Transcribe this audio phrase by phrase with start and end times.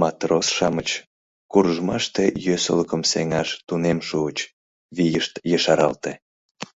[0.00, 0.88] Матрос-шамыч
[1.50, 4.38] куржмаште йӧсылыкым сеҥаш тунем шуыч,
[4.96, 6.12] вийышт ешаралте.